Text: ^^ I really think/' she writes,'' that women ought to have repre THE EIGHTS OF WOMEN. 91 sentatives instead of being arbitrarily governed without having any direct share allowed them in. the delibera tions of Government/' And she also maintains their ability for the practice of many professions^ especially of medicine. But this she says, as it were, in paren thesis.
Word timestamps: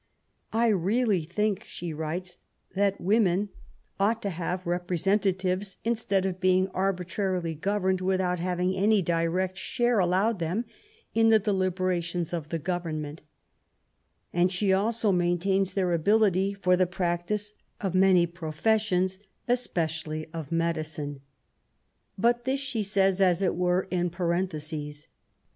^^ 0.01 0.03
I 0.59 0.69
really 0.69 1.23
think/' 1.27 1.63
she 1.63 1.93
writes,'' 1.93 2.39
that 2.75 2.99
women 2.99 3.49
ought 3.99 4.19
to 4.23 4.31
have 4.31 4.63
repre 4.63 4.63
THE 4.63 4.73
EIGHTS 4.95 5.05
OF 5.05 5.05
WOMEN. 5.05 5.17
91 5.17 5.19
sentatives 5.63 5.75
instead 5.83 6.25
of 6.25 6.39
being 6.39 6.67
arbitrarily 6.69 7.53
governed 7.53 8.01
without 8.01 8.39
having 8.39 8.73
any 8.75 9.03
direct 9.03 9.59
share 9.59 9.99
allowed 9.99 10.39
them 10.39 10.65
in. 11.13 11.29
the 11.29 11.39
delibera 11.39 12.01
tions 12.03 12.33
of 12.33 12.49
Government/' 12.49 13.19
And 14.33 14.51
she 14.51 14.73
also 14.73 15.11
maintains 15.11 15.73
their 15.73 15.93
ability 15.93 16.55
for 16.55 16.75
the 16.75 16.87
practice 16.87 17.53
of 17.79 17.93
many 17.93 18.25
professions^ 18.25 19.19
especially 19.47 20.25
of 20.33 20.51
medicine. 20.51 21.21
But 22.17 22.45
this 22.45 22.59
she 22.59 22.81
says, 22.81 23.21
as 23.21 23.43
it 23.43 23.53
were, 23.55 23.87
in 23.91 24.09
paren 24.09 24.49
thesis. 24.49 25.05